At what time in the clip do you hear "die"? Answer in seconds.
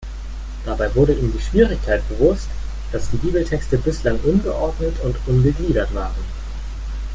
1.31-1.39, 3.11-3.17